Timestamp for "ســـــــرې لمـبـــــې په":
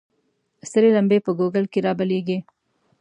0.71-1.31